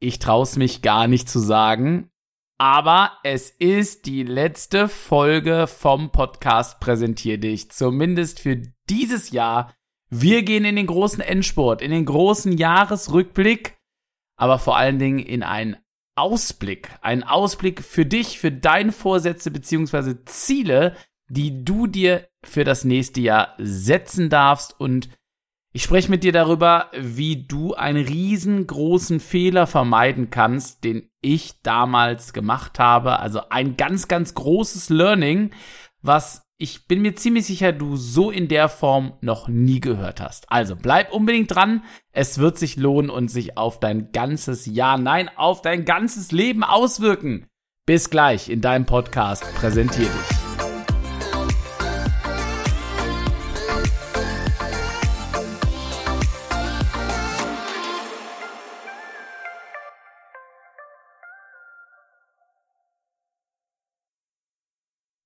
ich 0.00 0.18
traue 0.18 0.46
mich 0.56 0.82
gar 0.82 1.08
nicht 1.08 1.28
zu 1.28 1.38
sagen, 1.38 2.10
aber 2.58 3.12
es 3.22 3.50
ist 3.50 4.06
die 4.06 4.22
letzte 4.22 4.88
Folge 4.88 5.66
vom 5.66 6.10
Podcast 6.10 6.80
Präsentier 6.80 7.38
dich, 7.38 7.70
zumindest 7.70 8.40
für 8.40 8.62
dieses 8.88 9.30
Jahr. 9.30 9.74
Wir 10.08 10.42
gehen 10.42 10.64
in 10.64 10.76
den 10.76 10.86
großen 10.86 11.20
Endsport, 11.22 11.82
in 11.82 11.90
den 11.90 12.06
großen 12.06 12.56
Jahresrückblick, 12.56 13.76
aber 14.36 14.58
vor 14.58 14.76
allen 14.76 14.98
Dingen 14.98 15.18
in 15.18 15.42
einen 15.42 15.76
Ausblick, 16.14 16.90
einen 17.02 17.24
Ausblick 17.24 17.82
für 17.82 18.06
dich, 18.06 18.38
für 18.38 18.52
deine 18.52 18.92
Vorsätze 18.92 19.50
beziehungsweise 19.50 20.24
Ziele, 20.24 20.96
die 21.28 21.64
du 21.64 21.86
dir 21.86 22.28
für 22.42 22.64
das 22.64 22.84
nächste 22.84 23.20
Jahr 23.20 23.54
setzen 23.58 24.30
darfst 24.30 24.78
und 24.80 25.10
ich 25.76 25.82
spreche 25.82 26.10
mit 26.10 26.24
dir 26.24 26.32
darüber, 26.32 26.90
wie 26.98 27.44
du 27.46 27.74
einen 27.74 28.02
riesengroßen 28.02 29.20
Fehler 29.20 29.66
vermeiden 29.66 30.30
kannst, 30.30 30.84
den 30.84 31.10
ich 31.20 31.60
damals 31.62 32.32
gemacht 32.32 32.78
habe. 32.78 33.18
Also 33.18 33.42
ein 33.50 33.76
ganz, 33.76 34.08
ganz 34.08 34.32
großes 34.32 34.88
Learning, 34.88 35.50
was 36.00 36.46
ich 36.56 36.88
bin 36.88 37.02
mir 37.02 37.14
ziemlich 37.14 37.44
sicher, 37.44 37.72
du 37.72 37.96
so 37.96 38.30
in 38.30 38.48
der 38.48 38.70
Form 38.70 39.18
noch 39.20 39.48
nie 39.48 39.80
gehört 39.80 40.18
hast. 40.18 40.50
Also 40.50 40.76
bleib 40.76 41.12
unbedingt 41.12 41.54
dran. 41.54 41.84
Es 42.10 42.38
wird 42.38 42.56
sich 42.56 42.76
lohnen 42.76 43.10
und 43.10 43.28
sich 43.28 43.58
auf 43.58 43.78
dein 43.78 44.12
ganzes 44.12 44.64
Jahr, 44.64 44.96
nein, 44.96 45.28
auf 45.36 45.60
dein 45.60 45.84
ganzes 45.84 46.32
Leben 46.32 46.64
auswirken. 46.64 47.48
Bis 47.84 48.08
gleich 48.08 48.48
in 48.48 48.62
deinem 48.62 48.86
Podcast. 48.86 49.44
Präsentiere 49.56 50.08
dich. 50.08 50.45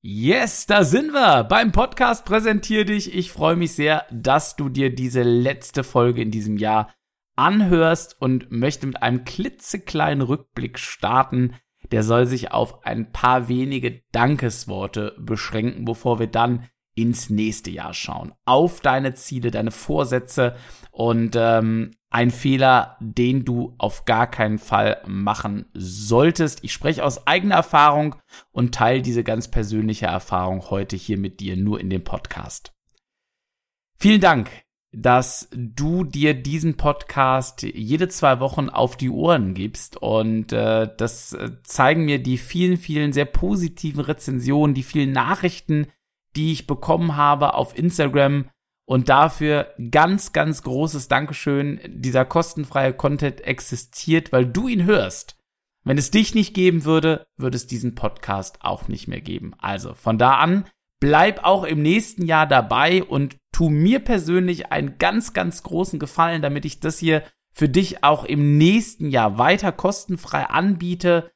Yes, 0.03 0.65
da 0.65 0.83
sind 0.83 1.13
wir 1.13 1.45
beim 1.45 1.73
Podcast 1.73 2.25
Präsentier 2.25 2.87
dich. 2.87 3.15
Ich 3.15 3.31
freue 3.33 3.57
mich 3.57 3.75
sehr, 3.75 4.07
dass 4.11 4.57
du 4.57 4.71
dir 4.71 4.95
diese 4.95 5.23
letzte 5.23 5.85
Folge 5.85 6.23
in 6.23 6.31
diesem 6.31 6.57
Jahr 6.57 6.95
anhörst 7.37 8.17
und 8.19 8.51
möchte 8.51 8.87
mit 8.87 9.03
einem 9.03 9.25
klitzekleinen 9.25 10.23
Rückblick 10.23 10.79
starten. 10.79 11.55
Der 11.93 12.03
soll 12.03 12.25
sich 12.25 12.51
auf 12.51 12.83
ein 12.87 13.13
paar 13.13 13.49
wenige 13.49 14.01
Dankesworte 14.11 15.15
beschränken, 15.19 15.85
bevor 15.85 16.19
wir 16.19 16.29
dann 16.29 16.67
ins 16.95 17.31
nächste 17.31 17.71
Jahr 17.71 17.95
schauen. 17.95 18.33
Auf 18.45 18.81
deine 18.81 19.15
Ziele, 19.15 19.51
deine 19.51 19.71
Vorsätze 19.71 20.57
und 20.91 21.37
ähm, 21.37 21.93
ein 22.11 22.31
Fehler, 22.31 22.97
den 23.01 23.45
du 23.45 23.75
auf 23.79 24.05
gar 24.05 24.29
keinen 24.29 24.59
Fall 24.59 25.01
machen 25.07 25.67
solltest. 25.73 26.65
Ich 26.65 26.73
spreche 26.73 27.05
aus 27.05 27.27
eigener 27.27 27.55
Erfahrung 27.55 28.17
und 28.51 28.75
teile 28.75 29.01
diese 29.01 29.23
ganz 29.23 29.49
persönliche 29.49 30.07
Erfahrung 30.07 30.71
heute 30.71 30.97
hier 30.97 31.19
mit 31.19 31.41
dir 31.41 31.57
nur 31.57 31.81
in 31.81 31.89
dem 31.89 32.03
Podcast. 32.03 32.73
Vielen 33.97 34.21
Dank, 34.21 34.51
dass 34.93 35.49
du 35.53 36.03
dir 36.03 36.35
diesen 36.35 36.77
Podcast 36.77 37.63
jede 37.63 38.09
zwei 38.09 38.41
Wochen 38.41 38.69
auf 38.69 38.97
die 38.97 39.11
Ohren 39.11 39.55
gibst 39.55 39.97
und 39.97 40.53
äh, 40.53 40.89
das 40.97 41.37
zeigen 41.63 42.07
mir 42.07 42.21
die 42.21 42.39
vielen, 42.39 42.77
vielen 42.77 43.13
sehr 43.13 43.27
positiven 43.27 44.01
Rezensionen, 44.01 44.75
die 44.75 44.83
vielen 44.83 45.13
Nachrichten, 45.13 45.87
die 46.37 46.53
ich 46.53 46.67
bekommen 46.67 47.17
habe 47.17 47.55
auf 47.55 47.77
Instagram. 47.77 48.49
Und 48.87 49.09
dafür 49.09 49.73
ganz, 49.91 50.33
ganz 50.33 50.63
großes 50.65 51.07
Dankeschön. 51.07 51.81
Dieser 51.87 52.25
kostenfreie 52.25 52.93
Content 52.93 53.41
existiert, 53.43 54.33
weil 54.33 54.47
du 54.47 54.67
ihn 54.67 54.85
hörst. 54.85 55.37
Wenn 55.85 55.97
es 55.97 56.11
dich 56.11 56.35
nicht 56.35 56.55
geben 56.55 56.85
würde, 56.85 57.27
würde 57.37 57.57
es 57.57 57.67
diesen 57.67 57.95
Podcast 57.95 58.59
auch 58.63 58.89
nicht 58.89 59.09
mehr 59.09 59.21
geben. 59.21 59.55
Also 59.59 59.95
von 59.95 60.19
da 60.19 60.39
an, 60.39 60.67
bleib 61.01 61.45
auch 61.45 61.65
im 61.65 61.83
nächsten 61.83 62.27
Jahr 62.27 62.47
dabei 62.47 63.03
und 63.03 63.37
tu 63.53 63.71
mir 63.71 64.01
persönlich 64.01 64.73
einen 64.73 64.99
ganz, 64.99 65.33
ganz 65.33 65.63
großen 65.63 65.99
Gefallen, 65.99 66.43
damit 66.43 66.65
ich 66.65 66.81
das 66.81 66.99
hier 66.99 67.23
für 67.53 67.69
dich 67.69 68.05
auch 68.05 68.25
im 68.25 68.59
nächsten 68.59 69.09
Jahr 69.09 69.39
weiter 69.39 69.73
kostenfrei 69.73 70.45
anbiete 70.47 71.31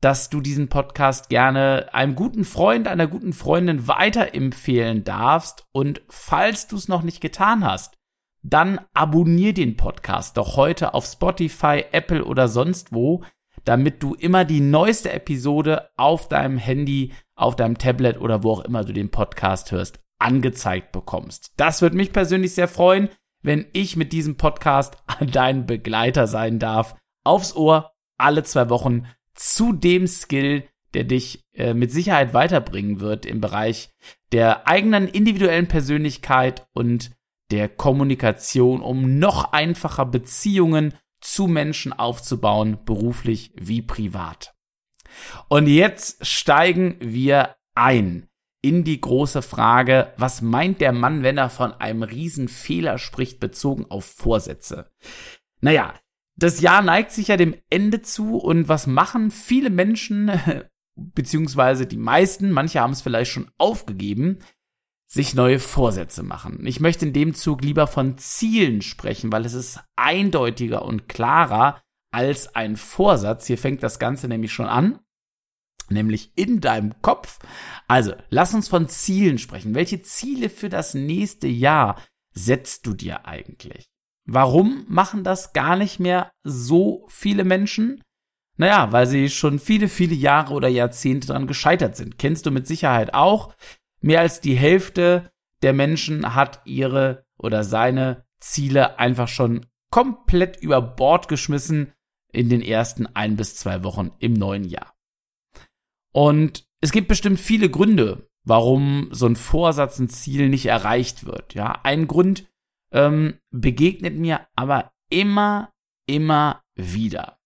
dass 0.00 0.28
du 0.30 0.40
diesen 0.40 0.68
Podcast 0.68 1.28
gerne 1.28 1.88
einem 1.92 2.14
guten 2.14 2.44
Freund, 2.44 2.88
einer 2.88 3.06
guten 3.06 3.32
Freundin 3.32 3.88
weiterempfehlen 3.88 5.04
darfst. 5.04 5.64
Und 5.72 6.02
falls 6.08 6.66
du 6.66 6.76
es 6.76 6.88
noch 6.88 7.02
nicht 7.02 7.20
getan 7.20 7.64
hast, 7.64 7.96
dann 8.42 8.80
abonnier 8.94 9.54
den 9.54 9.76
Podcast 9.76 10.36
doch 10.36 10.56
heute 10.56 10.94
auf 10.94 11.06
Spotify, 11.06 11.84
Apple 11.92 12.24
oder 12.24 12.46
sonst 12.46 12.92
wo, 12.92 13.24
damit 13.64 14.02
du 14.02 14.14
immer 14.14 14.44
die 14.44 14.60
neueste 14.60 15.12
Episode 15.12 15.90
auf 15.96 16.28
deinem 16.28 16.58
Handy, 16.58 17.12
auf 17.34 17.56
deinem 17.56 17.78
Tablet 17.78 18.20
oder 18.20 18.44
wo 18.44 18.52
auch 18.52 18.60
immer 18.60 18.84
du 18.84 18.92
den 18.92 19.10
Podcast 19.10 19.72
hörst, 19.72 19.98
angezeigt 20.18 20.92
bekommst. 20.92 21.52
Das 21.56 21.82
würde 21.82 21.96
mich 21.96 22.12
persönlich 22.12 22.54
sehr 22.54 22.68
freuen, 22.68 23.08
wenn 23.42 23.66
ich 23.72 23.96
mit 23.96 24.12
diesem 24.12 24.36
Podcast 24.36 24.96
dein 25.32 25.66
Begleiter 25.66 26.26
sein 26.26 26.58
darf. 26.58 26.94
Aufs 27.24 27.56
Ohr, 27.56 27.92
alle 28.18 28.44
zwei 28.44 28.70
Wochen 28.70 29.06
zu 29.36 29.72
dem 29.72 30.06
Skill, 30.06 30.64
der 30.94 31.04
dich 31.04 31.44
äh, 31.52 31.74
mit 31.74 31.92
Sicherheit 31.92 32.34
weiterbringen 32.34 33.00
wird 33.00 33.26
im 33.26 33.40
Bereich 33.40 33.90
der 34.32 34.66
eigenen 34.66 35.08
individuellen 35.08 35.68
Persönlichkeit 35.68 36.66
und 36.72 37.12
der 37.50 37.68
Kommunikation, 37.68 38.80
um 38.80 39.18
noch 39.18 39.52
einfacher 39.52 40.06
Beziehungen 40.06 40.94
zu 41.20 41.46
Menschen 41.46 41.92
aufzubauen, 41.92 42.78
beruflich 42.84 43.52
wie 43.56 43.82
privat. 43.82 44.54
Und 45.48 45.66
jetzt 45.66 46.26
steigen 46.26 46.96
wir 47.00 47.56
ein 47.74 48.28
in 48.62 48.84
die 48.84 49.00
große 49.00 49.42
Frage, 49.42 50.12
was 50.16 50.42
meint 50.42 50.80
der 50.80 50.92
Mann, 50.92 51.22
wenn 51.22 51.38
er 51.38 51.50
von 51.50 51.72
einem 51.74 52.02
Riesenfehler 52.02 52.98
spricht, 52.98 53.38
bezogen 53.38 53.86
auf 53.88 54.04
Vorsätze? 54.04 54.90
Naja, 55.60 55.94
das 56.36 56.60
Jahr 56.60 56.82
neigt 56.82 57.12
sich 57.12 57.28
ja 57.28 57.36
dem 57.36 57.54
Ende 57.70 58.02
zu 58.02 58.36
und 58.36 58.68
was 58.68 58.86
machen 58.86 59.30
viele 59.30 59.70
Menschen, 59.70 60.30
beziehungsweise 60.94 61.86
die 61.86 61.96
meisten, 61.96 62.50
manche 62.50 62.80
haben 62.80 62.92
es 62.92 63.02
vielleicht 63.02 63.30
schon 63.30 63.50
aufgegeben, 63.58 64.38
sich 65.08 65.34
neue 65.34 65.60
Vorsätze 65.60 66.22
machen. 66.22 66.66
Ich 66.66 66.80
möchte 66.80 67.06
in 67.06 67.12
dem 67.12 67.34
Zug 67.34 67.62
lieber 67.62 67.86
von 67.86 68.18
Zielen 68.18 68.82
sprechen, 68.82 69.30
weil 69.32 69.44
es 69.44 69.54
ist 69.54 69.80
eindeutiger 69.94 70.84
und 70.84 71.08
klarer 71.08 71.80
als 72.10 72.54
ein 72.54 72.76
Vorsatz. 72.76 73.46
Hier 73.46 73.58
fängt 73.58 73.82
das 73.82 73.98
Ganze 73.98 74.26
nämlich 74.26 74.52
schon 74.52 74.66
an, 74.66 74.98
nämlich 75.88 76.32
in 76.34 76.60
deinem 76.60 77.00
Kopf. 77.02 77.38
Also, 77.86 78.14
lass 78.30 78.52
uns 78.52 78.68
von 78.68 78.88
Zielen 78.88 79.38
sprechen. 79.38 79.74
Welche 79.74 80.02
Ziele 80.02 80.50
für 80.50 80.68
das 80.68 80.94
nächste 80.94 81.46
Jahr 81.46 82.02
setzt 82.32 82.86
du 82.86 82.94
dir 82.94 83.26
eigentlich? 83.26 83.88
Warum 84.26 84.84
machen 84.88 85.22
das 85.22 85.52
gar 85.52 85.76
nicht 85.76 86.00
mehr 86.00 86.32
so 86.42 87.06
viele 87.08 87.44
Menschen? 87.44 88.02
Naja, 88.56 88.90
weil 88.90 89.06
sie 89.06 89.28
schon 89.28 89.58
viele, 89.58 89.88
viele 89.88 90.14
Jahre 90.14 90.52
oder 90.54 90.68
Jahrzehnte 90.68 91.28
daran 91.28 91.46
gescheitert 91.46 91.96
sind. 91.96 92.18
Kennst 92.18 92.44
du 92.46 92.50
mit 92.50 92.66
Sicherheit 92.66 93.14
auch. 93.14 93.54
Mehr 94.00 94.20
als 94.20 94.40
die 94.40 94.56
Hälfte 94.56 95.30
der 95.62 95.72
Menschen 95.72 96.34
hat 96.34 96.60
ihre 96.64 97.24
oder 97.38 97.64
seine 97.64 98.24
Ziele 98.40 98.98
einfach 98.98 99.28
schon 99.28 99.66
komplett 99.90 100.60
über 100.60 100.80
Bord 100.82 101.28
geschmissen 101.28 101.92
in 102.32 102.48
den 102.48 102.62
ersten 102.62 103.06
ein 103.06 103.36
bis 103.36 103.56
zwei 103.56 103.84
Wochen 103.84 104.10
im 104.18 104.32
neuen 104.32 104.64
Jahr. 104.64 104.94
Und 106.12 106.66
es 106.80 106.92
gibt 106.92 107.08
bestimmt 107.08 107.40
viele 107.40 107.70
Gründe, 107.70 108.28
warum 108.44 109.08
so 109.12 109.26
ein 109.26 109.36
Vorsatz, 109.36 109.98
ein 109.98 110.08
Ziel 110.08 110.48
nicht 110.48 110.66
erreicht 110.66 111.26
wird. 111.26 111.54
Ja, 111.54 111.80
ein 111.82 112.06
Grund 112.06 112.46
ähm, 112.92 113.38
begegnet 113.50 114.16
mir 114.16 114.46
aber 114.54 114.92
immer, 115.10 115.72
immer 116.06 116.64
wieder. 116.74 117.38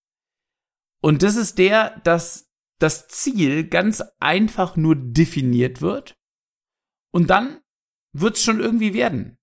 Und 1.01 1.23
das 1.23 1.35
ist 1.35 1.57
der, 1.57 1.99
dass 2.03 2.51
das 2.79 3.07
Ziel 3.07 3.67
ganz 3.67 4.03
einfach 4.19 4.75
nur 4.75 4.95
definiert 4.95 5.81
wird 5.81 6.17
und 7.11 7.29
dann 7.29 7.61
wird 8.13 8.35
es 8.35 8.43
schon 8.43 8.59
irgendwie 8.59 8.93
werden. 8.93 9.37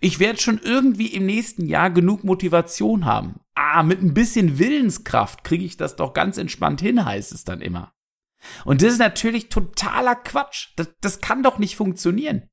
Ich 0.00 0.18
werde 0.18 0.40
schon 0.40 0.58
irgendwie 0.58 1.08
im 1.08 1.26
nächsten 1.26 1.66
Jahr 1.66 1.90
genug 1.90 2.24
Motivation 2.24 3.04
haben. 3.04 3.40
Ah, 3.54 3.82
mit 3.82 4.02
ein 4.02 4.14
bisschen 4.14 4.58
Willenskraft 4.58 5.44
kriege 5.44 5.64
ich 5.64 5.76
das 5.76 5.96
doch 5.96 6.14
ganz 6.14 6.38
entspannt 6.38 6.80
hin, 6.80 7.04
heißt 7.04 7.32
es 7.32 7.44
dann 7.44 7.60
immer. 7.60 7.92
Und 8.64 8.82
das 8.82 8.94
ist 8.94 8.98
natürlich 8.98 9.48
totaler 9.48 10.16
Quatsch. 10.16 10.68
Das, 10.76 10.90
das 11.00 11.20
kann 11.20 11.42
doch 11.42 11.58
nicht 11.58 11.76
funktionieren. 11.76 12.48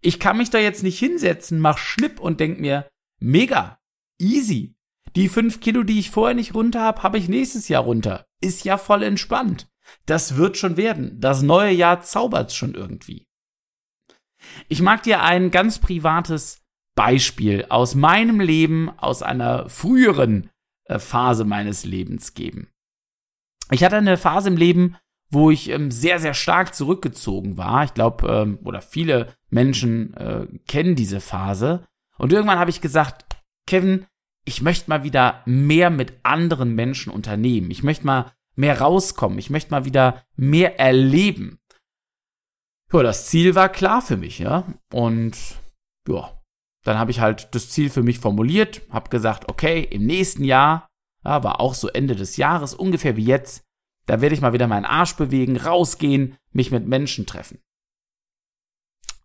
Ich 0.00 0.18
kann 0.18 0.36
mich 0.36 0.50
da 0.50 0.58
jetzt 0.58 0.82
nicht 0.82 0.98
hinsetzen, 0.98 1.58
mach 1.58 1.78
Schnipp 1.78 2.20
und 2.20 2.40
denk 2.40 2.60
mir, 2.60 2.88
mega, 3.20 3.78
easy. 4.18 4.74
Die 5.16 5.28
fünf 5.28 5.60
Kilo, 5.60 5.82
die 5.82 5.98
ich 5.98 6.10
vorher 6.10 6.34
nicht 6.34 6.54
runter 6.54 6.80
habe, 6.80 7.02
habe 7.02 7.18
ich 7.18 7.28
nächstes 7.28 7.68
Jahr 7.68 7.82
runter. 7.82 8.26
Ist 8.40 8.64
ja 8.64 8.78
voll 8.78 9.02
entspannt. 9.02 9.68
Das 10.06 10.36
wird 10.36 10.56
schon 10.56 10.76
werden. 10.76 11.20
Das 11.20 11.42
neue 11.42 11.72
Jahr 11.72 12.02
zaubert's 12.02 12.54
schon 12.54 12.74
irgendwie. 12.74 13.26
Ich 14.68 14.82
mag 14.82 15.02
dir 15.02 15.22
ein 15.22 15.50
ganz 15.50 15.78
privates 15.78 16.62
Beispiel 16.94 17.66
aus 17.68 17.94
meinem 17.94 18.40
Leben, 18.40 18.90
aus 18.98 19.22
einer 19.22 19.68
früheren 19.68 20.50
äh, 20.84 20.98
Phase 20.98 21.44
meines 21.44 21.84
Lebens 21.84 22.34
geben. 22.34 22.68
Ich 23.70 23.84
hatte 23.84 23.96
eine 23.96 24.18
Phase 24.18 24.48
im 24.48 24.56
Leben, 24.56 24.96
wo 25.32 25.50
ich 25.50 25.70
ähm, 25.70 25.90
sehr, 25.90 26.20
sehr 26.20 26.34
stark 26.34 26.74
zurückgezogen 26.74 27.56
war. 27.56 27.84
Ich 27.84 27.94
glaube, 27.94 28.28
ähm, 28.28 28.58
oder 28.64 28.82
viele 28.82 29.34
Menschen 29.48 30.14
äh, 30.14 30.46
kennen 30.68 30.94
diese 30.94 31.20
Phase. 31.20 31.86
Und 32.18 32.32
irgendwann 32.32 32.58
habe 32.58 32.70
ich 32.70 32.80
gesagt, 32.80 33.24
Kevin, 33.66 34.06
ich 34.44 34.60
möchte 34.60 34.90
mal 34.90 35.04
wieder 35.04 35.42
mehr 35.46 35.90
mit 35.90 36.12
anderen 36.22 36.74
Menschen 36.74 37.12
unternehmen. 37.12 37.70
Ich 37.70 37.82
möchte 37.82 38.06
mal 38.06 38.32
mehr 38.54 38.80
rauskommen. 38.80 39.38
Ich 39.38 39.50
möchte 39.50 39.70
mal 39.70 39.86
wieder 39.86 40.22
mehr 40.36 40.78
erleben. 40.78 41.58
Ja, 42.92 43.02
das 43.02 43.28
Ziel 43.28 43.54
war 43.54 43.70
klar 43.70 44.02
für 44.02 44.18
mich, 44.18 44.38
ja. 44.38 44.64
Und 44.92 45.36
ja, 46.06 46.42
dann 46.84 46.98
habe 46.98 47.10
ich 47.10 47.20
halt 47.20 47.54
das 47.54 47.70
Ziel 47.70 47.88
für 47.88 48.02
mich 48.02 48.18
formuliert, 48.18 48.82
habe 48.90 49.08
gesagt, 49.08 49.48
okay, 49.48 49.80
im 49.82 50.04
nächsten 50.04 50.44
Jahr, 50.44 50.88
ja, 51.24 51.42
war 51.42 51.60
auch 51.60 51.72
so 51.74 51.88
Ende 51.88 52.16
des 52.16 52.36
Jahres, 52.36 52.74
ungefähr 52.74 53.16
wie 53.16 53.24
jetzt, 53.24 53.64
da 54.06 54.20
werde 54.20 54.34
ich 54.34 54.40
mal 54.40 54.52
wieder 54.52 54.66
meinen 54.66 54.84
Arsch 54.84 55.16
bewegen, 55.16 55.56
rausgehen, 55.56 56.36
mich 56.52 56.70
mit 56.70 56.86
Menschen 56.86 57.26
treffen. 57.26 57.60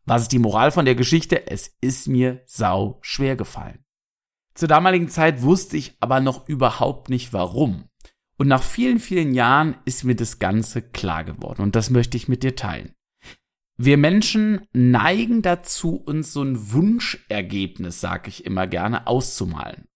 Was 0.05 0.23
ist 0.23 0.31
die 0.31 0.39
Moral 0.39 0.71
von 0.71 0.85
der 0.85 0.95
Geschichte? 0.95 1.47
Es 1.47 1.75
ist 1.81 2.07
mir 2.07 2.41
sau 2.45 2.99
schwer 3.01 3.35
gefallen. 3.35 3.83
Zur 4.53 4.67
damaligen 4.67 5.09
Zeit 5.09 5.41
wusste 5.41 5.77
ich 5.77 5.97
aber 5.99 6.19
noch 6.19 6.47
überhaupt 6.47 7.09
nicht 7.09 7.33
warum. 7.33 7.89
Und 8.37 8.47
nach 8.47 8.63
vielen, 8.63 8.99
vielen 8.99 9.33
Jahren 9.33 9.77
ist 9.85 10.03
mir 10.03 10.15
das 10.15 10.39
Ganze 10.39 10.81
klar 10.81 11.23
geworden 11.23 11.61
und 11.61 11.75
das 11.75 11.89
möchte 11.89 12.17
ich 12.17 12.27
mit 12.27 12.43
dir 12.43 12.55
teilen. 12.55 12.93
Wir 13.77 13.97
Menschen 13.97 14.65
neigen 14.73 15.43
dazu, 15.43 15.95
uns 15.95 16.33
so 16.33 16.41
ein 16.41 16.71
Wunschergebnis, 16.71 18.01
sag 18.01 18.27
ich 18.27 18.45
immer 18.45 18.65
gerne, 18.65 19.05
auszumalen. 19.05 19.87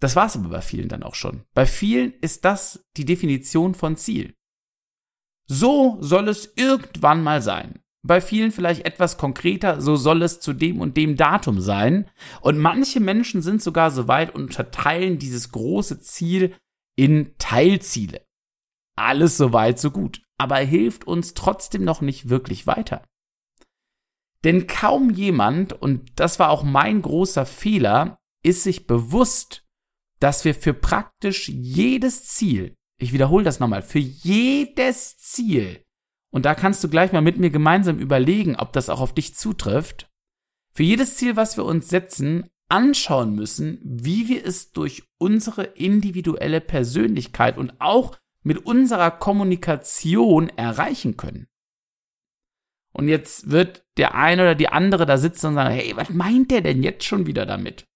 Das 0.00 0.14
war's 0.16 0.36
aber 0.36 0.48
bei 0.48 0.60
vielen 0.60 0.88
dann 0.88 1.02
auch 1.02 1.14
schon. 1.14 1.44
Bei 1.54 1.66
vielen 1.66 2.12
ist 2.20 2.44
das 2.44 2.84
die 2.96 3.04
Definition 3.04 3.74
von 3.74 3.96
Ziel. 3.96 4.34
So 5.48 5.96
soll 6.00 6.28
es 6.28 6.52
irgendwann 6.56 7.22
mal 7.22 7.42
sein. 7.42 7.82
Bei 8.06 8.20
vielen 8.20 8.52
vielleicht 8.52 8.86
etwas 8.86 9.18
konkreter, 9.18 9.80
so 9.80 9.96
soll 9.96 10.22
es 10.22 10.40
zu 10.40 10.52
dem 10.52 10.80
und 10.80 10.96
dem 10.96 11.16
Datum 11.16 11.60
sein. 11.60 12.08
Und 12.40 12.58
manche 12.58 13.00
Menschen 13.00 13.42
sind 13.42 13.60
sogar 13.60 13.90
so 13.90 14.06
weit 14.06 14.34
und 14.34 14.42
unterteilen 14.42 15.18
dieses 15.18 15.50
große 15.50 16.00
Ziel 16.00 16.54
in 16.96 17.34
Teilziele. 17.38 18.24
Alles 18.96 19.36
so 19.36 19.52
weit, 19.52 19.78
so 19.78 19.90
gut. 19.90 20.22
Aber 20.38 20.56
hilft 20.56 21.06
uns 21.06 21.34
trotzdem 21.34 21.84
noch 21.84 22.00
nicht 22.00 22.28
wirklich 22.28 22.66
weiter. 22.66 23.02
Denn 24.44 24.68
kaum 24.68 25.10
jemand, 25.10 25.72
und 25.72 26.20
das 26.20 26.38
war 26.38 26.50
auch 26.50 26.62
mein 26.62 27.02
großer 27.02 27.44
Fehler, 27.44 28.18
ist 28.44 28.62
sich 28.62 28.86
bewusst, 28.86 29.67
dass 30.20 30.44
wir 30.44 30.54
für 30.54 30.74
praktisch 30.74 31.48
jedes 31.48 32.26
Ziel, 32.26 32.74
ich 32.98 33.12
wiederhole 33.12 33.44
das 33.44 33.60
nochmal, 33.60 33.82
für 33.82 33.98
jedes 33.98 35.16
Ziel, 35.18 35.84
und 36.30 36.44
da 36.44 36.54
kannst 36.54 36.84
du 36.84 36.88
gleich 36.88 37.12
mal 37.12 37.22
mit 37.22 37.38
mir 37.38 37.50
gemeinsam 37.50 37.98
überlegen, 37.98 38.56
ob 38.56 38.72
das 38.72 38.90
auch 38.90 39.00
auf 39.00 39.14
dich 39.14 39.34
zutrifft, 39.34 40.10
für 40.74 40.82
jedes 40.82 41.16
Ziel, 41.16 41.36
was 41.36 41.56
wir 41.56 41.64
uns 41.64 41.88
setzen, 41.88 42.48
anschauen 42.68 43.34
müssen, 43.34 43.80
wie 43.82 44.28
wir 44.28 44.44
es 44.44 44.72
durch 44.72 45.04
unsere 45.18 45.64
individuelle 45.64 46.60
Persönlichkeit 46.60 47.56
und 47.56 47.80
auch 47.80 48.16
mit 48.42 48.58
unserer 48.58 49.10
Kommunikation 49.10 50.50
erreichen 50.50 51.16
können. 51.16 51.48
Und 52.92 53.08
jetzt 53.08 53.50
wird 53.50 53.84
der 53.96 54.14
eine 54.14 54.42
oder 54.42 54.54
die 54.54 54.68
andere 54.68 55.06
da 55.06 55.18
sitzen 55.18 55.48
und 55.48 55.54
sagen, 55.54 55.74
hey, 55.74 55.96
was 55.96 56.10
meint 56.10 56.50
der 56.50 56.60
denn 56.60 56.82
jetzt 56.82 57.04
schon 57.04 57.26
wieder 57.26 57.46
damit? 57.46 57.86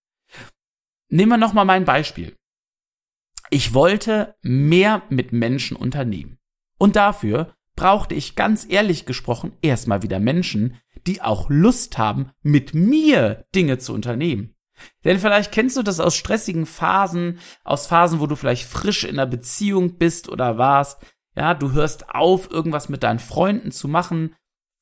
Nehmen 1.13 1.33
wir 1.33 1.37
nochmal 1.37 1.67
mein 1.67 1.85
Beispiel. 1.85 2.35
Ich 3.51 3.75
wollte 3.75 4.35
mehr 4.41 5.03
mit 5.11 5.31
Menschen 5.31 5.77
unternehmen. 5.77 6.39
Und 6.79 6.97
dafür 6.97 7.55
brauchte 7.77 8.15
ich 8.15 8.35
ganz 8.35 8.67
ehrlich 8.67 9.05
gesprochen 9.05 9.53
erstmal 9.61 10.03
wieder 10.03 10.19
Menschen, 10.19 10.81
die 11.07 11.21
auch 11.21 11.51
Lust 11.51 11.99
haben, 11.99 12.31
mit 12.41 12.73
mir 12.73 13.45
Dinge 13.55 13.77
zu 13.77 13.93
unternehmen. 13.93 14.55
Denn 15.05 15.19
vielleicht 15.19 15.53
kennst 15.53 15.77
du 15.77 15.83
das 15.83 16.01
aus 16.01 16.17
stressigen 16.17 16.65
Phasen, 16.65 17.41
aus 17.63 17.87
Phasen, 17.87 18.21
wo 18.21 18.27
du 18.27 18.35
vielleicht 18.35 18.67
frisch 18.67 19.05
in 19.05 19.19
einer 19.19 19.27
Beziehung 19.27 19.99
bist 19.99 20.31
oder 20.31 20.57
warst. 20.57 21.05
Ja, 21.37 21.53
du 21.53 21.73
hörst 21.73 22.09
auf, 22.09 22.51
irgendwas 22.51 22.89
mit 22.89 23.03
deinen 23.03 23.19
Freunden 23.19 23.71
zu 23.71 23.87
machen. 23.87 24.35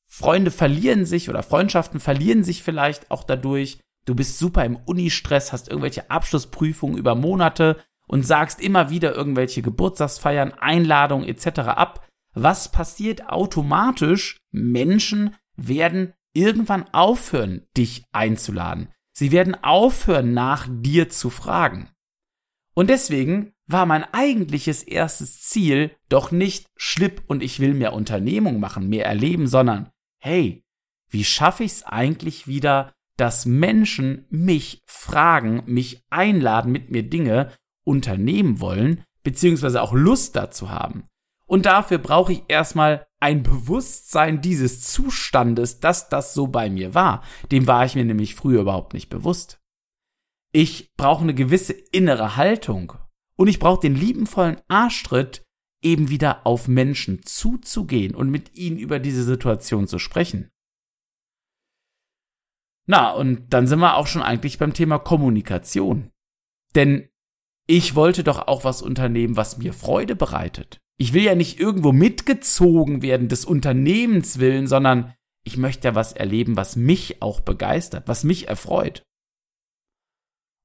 Freunde 0.07 0.51
verlieren 0.51 1.05
sich 1.05 1.29
oder 1.29 1.43
Freundschaften 1.43 1.99
verlieren 1.99 2.45
sich 2.45 2.63
vielleicht 2.63 3.11
auch 3.11 3.25
dadurch. 3.25 3.79
Du 4.05 4.15
bist 4.15 4.39
super 4.39 4.65
im 4.65 4.77
Unistress, 4.77 5.51
hast 5.51 5.69
irgendwelche 5.69 6.09
Abschlussprüfungen 6.09 6.97
über 6.97 7.15
Monate 7.15 7.81
und 8.07 8.25
sagst 8.25 8.59
immer 8.59 8.89
wieder 8.89 9.15
irgendwelche 9.15 9.61
Geburtstagsfeiern, 9.61 10.53
Einladungen 10.53 11.27
etc. 11.27 11.59
ab. 11.59 12.07
Was 12.33 12.71
passiert 12.71 13.29
automatisch? 13.29 14.37
Menschen 14.51 15.35
werden 15.55 16.13
irgendwann 16.33 16.87
aufhören, 16.93 17.67
dich 17.77 18.03
einzuladen. 18.11 18.89
Sie 19.13 19.31
werden 19.31 19.61
aufhören, 19.63 20.33
nach 20.33 20.67
dir 20.69 21.09
zu 21.09 21.29
fragen. 21.29 21.89
Und 22.73 22.89
deswegen 22.89 23.53
war 23.67 23.85
mein 23.85 24.03
eigentliches 24.13 24.83
erstes 24.83 25.41
Ziel 25.41 25.95
doch 26.09 26.31
nicht 26.31 26.67
Schlipp 26.75 27.23
und 27.27 27.43
ich 27.43 27.59
will 27.59 27.73
mehr 27.73 27.93
Unternehmung 27.93 28.59
machen, 28.59 28.89
mehr 28.89 29.05
erleben, 29.05 29.47
sondern 29.47 29.91
hey, 30.19 30.63
wie 31.09 31.23
schaffe 31.23 31.63
ich 31.63 31.73
es 31.73 31.83
eigentlich 31.83 32.47
wieder, 32.47 32.93
dass 33.17 33.45
Menschen 33.45 34.25
mich 34.29 34.81
fragen, 34.85 35.63
mich 35.65 36.03
einladen, 36.09 36.71
mit 36.71 36.91
mir 36.91 37.03
Dinge 37.03 37.51
unternehmen 37.83 38.59
wollen, 38.59 39.03
beziehungsweise 39.23 39.81
auch 39.81 39.93
Lust 39.93 40.35
dazu 40.35 40.69
haben. 40.69 41.03
Und 41.45 41.65
dafür 41.65 41.97
brauche 41.97 42.31
ich 42.31 42.43
erstmal 42.47 43.05
ein 43.19 43.43
Bewusstsein 43.43 44.41
dieses 44.41 44.81
Zustandes, 44.83 45.79
dass 45.79 46.09
das 46.09 46.33
so 46.33 46.47
bei 46.47 46.69
mir 46.69 46.93
war. 46.95 47.23
Dem 47.51 47.67
war 47.67 47.85
ich 47.85 47.95
mir 47.95 48.05
nämlich 48.05 48.35
früher 48.35 48.61
überhaupt 48.61 48.93
nicht 48.93 49.09
bewusst. 49.09 49.59
Ich 50.53 50.91
brauche 50.95 51.23
eine 51.23 51.33
gewisse 51.33 51.73
innere 51.73 52.35
Haltung 52.35 52.93
und 53.35 53.47
ich 53.47 53.59
brauche 53.59 53.81
den 53.81 53.95
liebenvollen 53.95 54.57
Arschtritt, 54.67 55.43
eben 55.83 56.09
wieder 56.09 56.45
auf 56.45 56.67
Menschen 56.67 57.21
zuzugehen 57.23 58.15
und 58.15 58.29
mit 58.29 58.55
ihnen 58.55 58.77
über 58.77 58.99
diese 58.99 59.23
Situation 59.23 59.87
zu 59.87 59.99
sprechen. 59.99 60.51
Na, 62.87 63.11
und 63.11 63.53
dann 63.53 63.67
sind 63.67 63.79
wir 63.79 63.95
auch 63.95 64.07
schon 64.07 64.21
eigentlich 64.21 64.57
beim 64.57 64.73
Thema 64.73 64.99
Kommunikation. 64.99 66.11
Denn 66.75 67.09
ich 67.67 67.95
wollte 67.95 68.23
doch 68.23 68.47
auch 68.47 68.63
was 68.63 68.81
unternehmen, 68.81 69.37
was 69.37 69.57
mir 69.57 69.73
Freude 69.73 70.15
bereitet. 70.15 70.79
Ich 70.97 71.13
will 71.13 71.23
ja 71.23 71.35
nicht 71.35 71.59
irgendwo 71.59 71.91
mitgezogen 71.91 73.01
werden 73.01 73.27
des 73.27 73.45
Unternehmens 73.45 74.39
willen, 74.39 74.67
sondern 74.67 75.13
ich 75.43 75.57
möchte 75.57 75.87
ja 75.87 75.95
was 75.95 76.13
erleben, 76.13 76.57
was 76.57 76.75
mich 76.75 77.21
auch 77.21 77.39
begeistert, 77.39 78.07
was 78.07 78.23
mich 78.23 78.47
erfreut. 78.47 79.03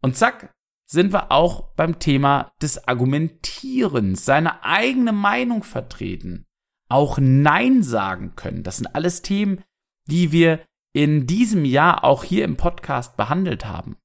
Und 0.03 0.17
zack, 0.17 0.55
sind 0.87 1.13
wir 1.13 1.33
auch 1.33 1.75
beim 1.75 1.99
Thema 1.99 2.53
des 2.61 2.87
Argumentierens, 2.87 4.25
seine 4.25 4.63
eigene 4.63 5.13
Meinung 5.13 5.63
vertreten, 5.63 6.45
auch 6.89 7.19
Nein 7.19 7.83
sagen 7.83 8.37
können. 8.37 8.63
Das 8.63 8.77
sind 8.77 8.95
alles 8.95 9.23
Themen, 9.23 9.65
die 10.07 10.33
wir 10.33 10.66
in 10.97 11.27
diesem 11.27 11.67
Jahr 11.67 12.05
auch 12.05 12.25
hier 12.25 12.43
im 12.43 12.57
Podcast 12.57 13.19
behandelt 13.19 13.67
haben. 13.67 13.99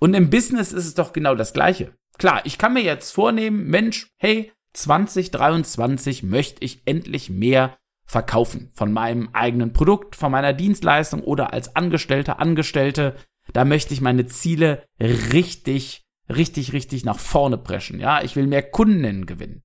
Und 0.00 0.14
im 0.14 0.28
Business 0.28 0.72
ist 0.72 0.86
es 0.86 0.94
doch 0.94 1.12
genau 1.12 1.36
das 1.36 1.52
Gleiche. 1.52 1.94
Klar, 2.18 2.40
ich 2.44 2.58
kann 2.58 2.74
mir 2.74 2.82
jetzt 2.82 3.12
vornehmen, 3.12 3.68
Mensch, 3.68 4.10
hey, 4.16 4.50
2023 4.72 6.24
möchte 6.24 6.64
ich 6.64 6.82
endlich 6.84 7.30
mehr 7.30 7.78
verkaufen 8.04 8.72
von 8.74 8.92
meinem 8.92 9.28
eigenen 9.34 9.72
Produkt, 9.72 10.16
von 10.16 10.32
meiner 10.32 10.52
Dienstleistung 10.52 11.22
oder 11.22 11.52
als 11.52 11.76
Angestellter, 11.76 12.40
Angestellte. 12.40 13.14
Da 13.52 13.64
möchte 13.64 13.94
ich 13.94 14.00
meine 14.00 14.26
Ziele 14.26 14.84
richtig, 14.98 16.02
richtig, 16.28 16.72
richtig 16.72 17.04
nach 17.04 17.20
vorne 17.20 17.56
preschen. 17.56 18.00
Ja, 18.00 18.20
ich 18.24 18.34
will 18.34 18.48
mehr 18.48 18.68
Kunden 18.68 19.26
gewinnen. 19.26 19.62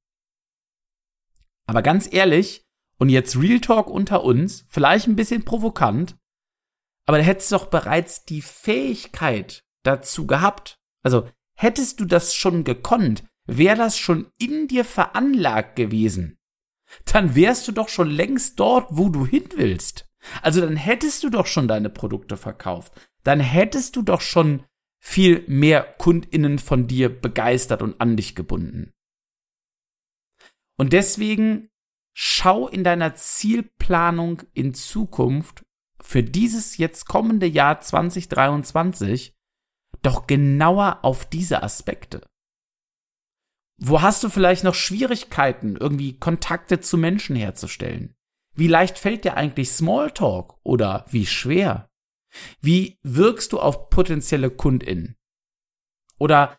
Aber 1.66 1.82
ganz 1.82 2.08
ehrlich, 2.14 2.64
und 3.04 3.10
jetzt 3.10 3.36
Real 3.36 3.60
Talk 3.60 3.90
unter 3.90 4.24
uns, 4.24 4.66
vielleicht 4.70 5.08
ein 5.08 5.18
bisschen 5.18 5.44
provokant, 5.44 6.16
aber 7.06 7.18
da 7.18 7.24
hättest 7.26 7.52
du 7.52 7.58
doch 7.58 7.66
bereits 7.66 8.24
die 8.24 8.42
Fähigkeit 8.42 9.66
dazu 9.84 10.26
gehabt. 10.26 10.80
Also 11.04 11.30
hättest 11.54 12.00
du 12.00 12.06
das 12.06 12.34
schon 12.34 12.64
gekonnt, 12.64 13.26
wäre 13.46 13.76
das 13.76 13.98
schon 13.98 14.32
in 14.40 14.70
dir 14.70 14.86
veranlagt 14.86 15.76
gewesen, 15.76 16.38
dann 17.04 17.36
wärst 17.36 17.68
du 17.68 17.74
doch 17.74 17.90
schon 17.90 18.10
längst 18.10 18.58
dort, 18.58 18.88
wo 18.92 19.10
du 19.10 19.26
hin 19.26 19.50
willst. 19.54 20.10
Also 20.42 20.62
dann 20.62 20.78
hättest 20.78 21.26
du 21.26 21.30
doch 21.30 21.48
schon 21.48 21.68
deine 21.68 21.90
Produkte 21.90 22.38
verkauft. 22.38 22.94
Dann 23.24 23.42
hättest 23.42 23.98
du 23.98 24.02
doch 24.02 24.22
schon 24.22 24.64
viel 25.02 25.44
mehr 25.50 25.84
Kundinnen 25.98 26.58
von 26.58 26.88
dir 26.88 27.10
begeistert 27.10 27.82
und 27.82 28.00
an 28.00 28.16
dich 28.16 28.34
gebunden. 28.34 28.94
Und 30.78 30.94
deswegen 30.94 31.68
schau 32.14 32.68
in 32.68 32.84
deiner 32.84 33.16
Zielplanung 33.16 34.44
in 34.54 34.74
Zukunft 34.74 35.64
für 36.02 36.24
dieses 36.24 36.78
jetzt 36.78 37.06
kommende 37.06 37.48
Jahr 37.48 37.82
2023, 37.82 39.34
doch 40.02 40.28
genauer 40.28 41.00
auf 41.04 41.26
diese 41.26 41.64
Aspekte. 41.64 42.22
Wo 43.78 44.02
hast 44.02 44.24
du 44.24 44.30
vielleicht 44.30 44.64
noch 44.64 44.76
Schwierigkeiten, 44.76 45.76
irgendwie 45.76 46.20
Kontakte 46.20 46.80
zu 46.80 46.98
Menschen 46.98 47.36
herzustellen? 47.36 48.14
Wie 48.56 48.68
leicht 48.68 49.00
fällt 49.00 49.24
dir 49.24 49.36
eigentlich 49.36 49.72
Smalltalk 49.72 50.60
oder 50.64 51.06
wie 51.10 51.26
schwer? 51.26 51.90
Wie 52.62 53.00
wirkst 53.02 53.54
du 53.54 53.60
auf 53.60 53.90
potenzielle 53.90 54.52
KundInnen? 54.52 55.16
Oder 56.20 56.58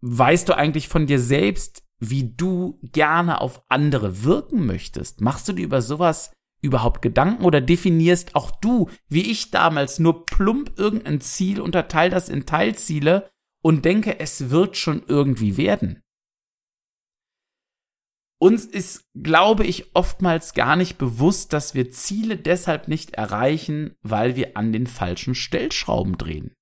weißt 0.00 0.48
du 0.48 0.56
eigentlich 0.56 0.88
von 0.88 1.06
dir 1.06 1.18
selbst, 1.18 1.84
wie 2.04 2.34
du 2.36 2.80
gerne 2.82 3.40
auf 3.40 3.62
andere 3.68 4.24
wirken 4.24 4.66
möchtest? 4.66 5.20
Machst 5.20 5.48
du 5.48 5.52
dir 5.52 5.64
über 5.64 5.80
sowas 5.80 6.32
überhaupt 6.60 7.00
Gedanken 7.00 7.44
oder 7.44 7.60
definierst 7.60 8.34
auch 8.34 8.50
du, 8.50 8.90
wie 9.08 9.30
ich 9.30 9.52
damals, 9.52 10.00
nur 10.00 10.26
plump 10.26 10.78
irgendein 10.78 11.20
Ziel, 11.20 11.60
unterteil 11.60 12.10
das 12.10 12.28
in 12.28 12.44
Teilziele 12.44 13.30
und 13.62 13.84
denke, 13.84 14.18
es 14.18 14.50
wird 14.50 14.76
schon 14.76 15.04
irgendwie 15.06 15.56
werden? 15.56 16.02
Uns 18.40 18.64
ist, 18.64 19.04
glaube 19.14 19.64
ich, 19.64 19.94
oftmals 19.94 20.54
gar 20.54 20.74
nicht 20.74 20.98
bewusst, 20.98 21.52
dass 21.52 21.74
wir 21.74 21.92
Ziele 21.92 22.36
deshalb 22.36 22.88
nicht 22.88 23.14
erreichen, 23.14 23.94
weil 24.02 24.34
wir 24.34 24.56
an 24.56 24.72
den 24.72 24.88
falschen 24.88 25.36
Stellschrauben 25.36 26.18
drehen. 26.18 26.52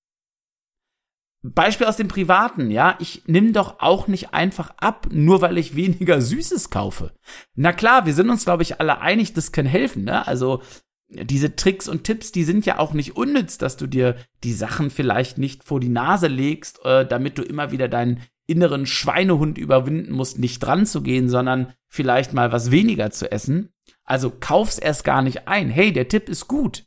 Beispiel 1.43 1.87
aus 1.87 1.97
dem 1.97 2.09
Privaten, 2.09 2.71
ja, 2.71 2.97
ich 2.99 3.23
nimm 3.27 3.55
doch 3.55 3.81
auch 3.81 4.09
nicht 4.09 4.35
einfach 4.35 4.75
ab, 4.77 5.07
nur 5.11 5.41
weil 5.41 5.57
ich 5.57 5.75
weniger 5.75 6.21
Süßes 6.21 6.69
kaufe. 6.69 7.15
Na 7.55 7.73
klar, 7.73 8.05
wir 8.05 8.13
sind 8.13 8.29
uns, 8.29 8.45
glaube 8.45 8.63
ich, 8.63 8.79
alle 8.79 9.01
einig, 9.01 9.33
das 9.33 9.51
kann 9.51 9.65
helfen, 9.65 10.05
ne? 10.05 10.27
Also 10.27 10.63
diese 11.09 11.57
Tricks 11.57 11.89
und 11.89 12.05
Tipps, 12.05 12.31
die 12.31 12.45
sind 12.45 12.67
ja 12.67 12.79
auch 12.79 12.93
nicht 12.93 13.17
unnütz, 13.17 13.59
dass 13.59 13.77
du 13.77 13.87
dir 13.87 14.17
die 14.45 14.53
Sachen 14.53 14.91
vielleicht 14.91 15.39
nicht 15.39 15.65
vor 15.65 15.81
die 15.81 15.89
Nase 15.89 16.29
legst, 16.29 16.85
äh, 16.85 17.07
damit 17.07 17.39
du 17.39 17.43
immer 17.43 17.73
wieder 17.73 17.89
deinen 17.89 18.23
inneren 18.47 18.87
Schweinehund 18.87 19.59
überwinden 19.59 20.13
musst, 20.13 20.39
nicht 20.39 20.61
dran 20.61 20.87
zu 20.87 21.03
gehen, 21.03 21.29
sondern 21.29 21.73
vielleicht 21.89 22.33
mal 22.33 22.53
was 22.53 22.71
weniger 22.71 23.11
zu 23.11 23.31
essen. 23.31 23.73
Also 24.05 24.31
kauf's 24.31 24.79
erst 24.79 25.05
gar 25.05 25.23
nicht 25.23 25.49
ein. 25.49 25.71
Hey, 25.71 25.93
der 25.93 26.09
Tipp 26.09 26.29
ist 26.29 26.49
gut. 26.49 26.85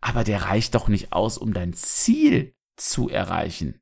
Aber 0.00 0.22
der 0.22 0.42
reicht 0.42 0.74
doch 0.74 0.88
nicht 0.88 1.12
aus, 1.12 1.38
um 1.38 1.54
dein 1.54 1.72
Ziel 1.72 2.54
zu 2.76 3.08
erreichen. 3.08 3.80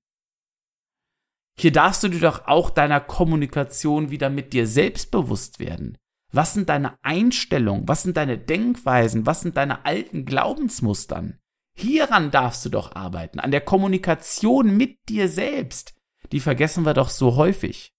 Hier 1.59 1.73
darfst 1.73 2.03
du 2.03 2.09
dir 2.09 2.21
doch 2.21 2.47
auch 2.47 2.71
deiner 2.71 3.01
Kommunikation 3.01 4.11
wieder 4.11 4.31
mit 4.31 4.53
dir 4.53 4.67
selbst 4.67 5.11
bewusst 5.11 5.59
werden. 5.61 5.99
Was 6.33 6.55
sind 6.55 6.71
deine 6.71 6.97
Einstellungen? 7.03 7.87
Was 7.87 8.03
sind 8.03 8.17
deine 8.17 8.39
Denkweisen? 8.39 9.27
Was 9.27 9.43
sind 9.43 9.57
deine 9.57 9.85
alten 9.85 10.25
Glaubensmustern? 10.25 11.39
Hieran 11.75 12.31
darfst 12.31 12.65
du 12.65 12.69
doch 12.69 12.95
arbeiten, 12.95 13.39
an 13.39 13.51
der 13.51 13.61
Kommunikation 13.61 14.77
mit 14.77 15.09
dir 15.09 15.29
selbst. 15.29 15.95
Die 16.31 16.41
vergessen 16.41 16.85
wir 16.85 16.95
doch 16.95 17.11
so 17.11 17.37
häufig. 17.37 17.93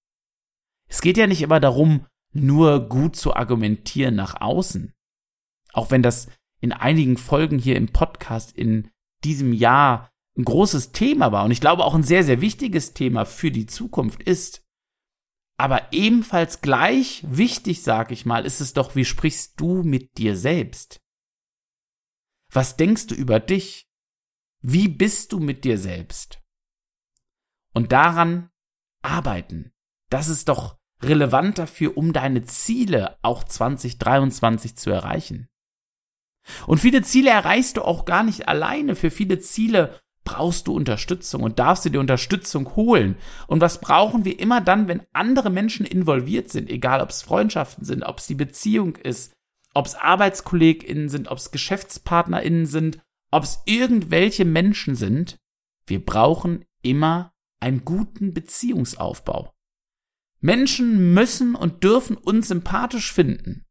Es 0.87 1.01
geht 1.01 1.17
ja 1.17 1.27
nicht 1.27 1.41
immer 1.41 1.59
darum, 1.59 2.05
nur 2.33 2.87
gut 2.87 3.15
zu 3.15 3.35
argumentieren 3.35 4.15
nach 4.15 4.41
außen. 4.41 4.93
Auch 5.71 5.91
wenn 5.91 6.03
das 6.03 6.27
in 6.59 6.71
einigen 6.71 7.17
Folgen 7.17 7.59
hier 7.59 7.75
im 7.75 7.91
Podcast 7.91 8.55
in 8.55 8.89
diesem 9.23 9.53
Jahr 9.53 10.09
ein 10.35 10.45
großes 10.45 10.91
Thema 10.91 11.31
war 11.31 11.45
und 11.45 11.51
ich 11.51 11.61
glaube 11.61 11.83
auch 11.85 11.93
ein 11.93 12.03
sehr, 12.03 12.23
sehr 12.23 12.41
wichtiges 12.41 12.93
Thema 12.93 13.25
für 13.25 13.51
die 13.51 13.65
Zukunft 13.65 14.23
ist. 14.23 14.65
Aber 15.57 15.93
ebenfalls 15.93 16.61
gleich 16.61 17.23
wichtig, 17.27 17.83
sag 17.83 18.11
ich 18.11 18.25
mal, 18.25 18.45
ist 18.45 18.59
es 18.59 18.73
doch, 18.73 18.95
wie 18.95 19.05
sprichst 19.05 19.59
du 19.59 19.83
mit 19.83 20.17
dir 20.17 20.35
selbst? 20.35 20.99
Was 22.51 22.75
denkst 22.75 23.07
du 23.07 23.15
über 23.15 23.39
dich? 23.39 23.87
Wie 24.61 24.87
bist 24.87 25.31
du 25.31 25.39
mit 25.39 25.63
dir 25.63 25.77
selbst? 25.77 26.41
Und 27.73 27.91
daran 27.91 28.49
arbeiten. 29.01 29.71
Das 30.09 30.27
ist 30.27 30.49
doch 30.49 30.77
relevant 31.01 31.57
dafür, 31.57 31.97
um 31.97 32.13
deine 32.13 32.45
Ziele 32.45 33.17
auch 33.21 33.43
2023 33.43 34.75
zu 34.77 34.89
erreichen. 34.89 35.49
Und 36.67 36.79
viele 36.79 37.01
Ziele 37.03 37.29
erreichst 37.29 37.77
du 37.77 37.83
auch 37.83 38.05
gar 38.05 38.23
nicht 38.23 38.47
alleine. 38.47 38.95
Für 38.95 39.11
viele 39.11 39.39
Ziele 39.39 39.99
brauchst 40.23 40.67
du 40.67 40.73
Unterstützung 40.73 41.43
und 41.43 41.59
darfst 41.59 41.85
du 41.85 41.89
dir 41.89 41.99
Unterstützung 41.99 42.75
holen. 42.75 43.15
Und 43.47 43.61
was 43.61 43.81
brauchen 43.81 44.25
wir 44.25 44.39
immer 44.39 44.61
dann, 44.61 44.87
wenn 44.87 45.01
andere 45.11 45.49
Menschen 45.49 45.85
involviert 45.85 46.49
sind, 46.49 46.69
egal 46.69 47.01
ob 47.01 47.09
es 47.09 47.21
Freundschaften 47.21 47.85
sind, 47.85 48.03
ob 48.03 48.19
es 48.19 48.27
die 48.27 48.35
Beziehung 48.35 48.95
ist, 48.95 49.33
ob 49.73 49.85
es 49.85 49.95
ArbeitskollegInnen 49.95 51.09
sind, 51.09 51.27
ob 51.29 51.37
es 51.37 51.51
GeschäftspartnerInnen 51.51 52.65
sind, 52.65 52.99
ob 53.31 53.43
es 53.43 53.61
irgendwelche 53.65 54.45
Menschen 54.45 54.95
sind. 54.95 55.37
Wir 55.85 56.03
brauchen 56.03 56.65
immer 56.81 57.33
einen 57.59 57.83
guten 57.83 58.33
Beziehungsaufbau. 58.33 59.53
Menschen 60.39 61.13
müssen 61.13 61.55
und 61.55 61.83
dürfen 61.83 62.17
uns 62.17 62.49
sympathisch 62.49 63.11
finden. 63.11 63.65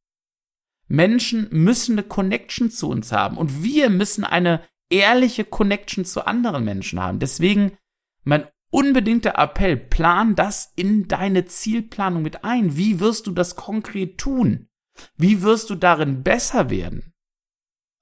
Menschen 0.89 1.49
müssen 1.51 1.93
eine 1.93 2.03
Connection 2.03 2.71
zu 2.71 2.89
uns 2.89 3.13
haben 3.13 3.39
und 3.39 3.63
wir 3.63 3.89
müssen 3.89 4.25
eine 4.25 4.63
ehrliche 4.93 5.45
Connection 5.45 6.05
zu 6.05 6.27
anderen 6.27 6.65
Menschen 6.65 7.01
haben. 7.01 7.19
Deswegen 7.19 7.77
mein 8.25 8.47
unbedingter 8.71 9.35
Appell, 9.37 9.77
plan 9.77 10.35
das 10.35 10.73
in 10.77 11.09
deine 11.09 11.47
Zielplanung 11.47 12.23
mit 12.23 12.45
ein. 12.45 12.77
Wie 12.77 13.01
wirst 13.01 13.27
du 13.27 13.33
das 13.33 13.57
konkret 13.57 14.19
tun? 14.19 14.69
Wie 15.17 15.43
wirst 15.43 15.71
du 15.71 15.75
darin 15.75 16.23
besser 16.23 16.71
werden? 16.71 17.13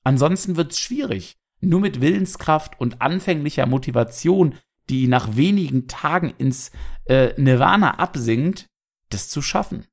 Ansonsten 0.05 0.57
wird 0.57 0.73
es 0.73 0.79
schwierig. 0.79 1.37
Nur 1.61 1.81
mit 1.81 2.01
Willenskraft 2.01 2.81
und 2.81 3.03
anfänglicher 3.03 3.67
Motivation, 3.67 4.57
die 4.89 5.07
nach 5.07 5.37
wenigen 5.37 5.89
Tagen 5.89 6.33
ins 6.39 6.71
äh, 7.05 7.35
Nirvana 7.41 7.99
absinkt, 7.99 8.67
das 9.11 9.29
zu 9.29 9.43
schaffen. 9.43 9.87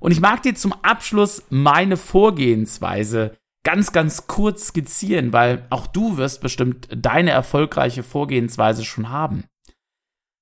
Und 0.00 0.10
ich 0.10 0.20
mag 0.20 0.42
dir 0.42 0.54
zum 0.54 0.72
Abschluss 0.72 1.44
meine 1.48 1.96
Vorgehensweise 1.96 3.38
ganz, 3.64 3.92
ganz 3.92 4.26
kurz 4.26 4.68
skizzieren, 4.68 5.32
weil 5.32 5.66
auch 5.70 5.86
du 5.86 6.16
wirst 6.16 6.40
bestimmt 6.40 6.88
deine 6.94 7.30
erfolgreiche 7.30 8.02
Vorgehensweise 8.02 8.84
schon 8.84 9.10
haben. 9.10 9.44